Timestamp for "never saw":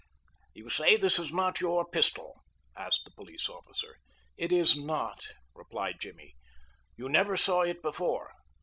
7.07-7.61